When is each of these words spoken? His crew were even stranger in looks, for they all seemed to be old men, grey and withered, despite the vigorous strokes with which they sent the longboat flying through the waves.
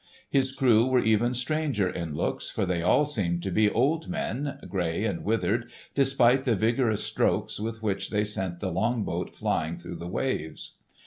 His 0.31 0.51
crew 0.51 0.87
were 0.87 1.03
even 1.03 1.35
stranger 1.35 1.87
in 1.87 2.15
looks, 2.15 2.49
for 2.49 2.65
they 2.65 2.81
all 2.81 3.05
seemed 3.05 3.43
to 3.43 3.51
be 3.51 3.69
old 3.69 4.07
men, 4.09 4.57
grey 4.67 5.05
and 5.05 5.23
withered, 5.23 5.69
despite 5.93 6.43
the 6.43 6.55
vigorous 6.55 7.03
strokes 7.03 7.59
with 7.59 7.83
which 7.83 8.09
they 8.09 8.23
sent 8.23 8.61
the 8.61 8.71
longboat 8.71 9.35
flying 9.35 9.77
through 9.77 9.97
the 9.97 10.07
waves. 10.07 10.71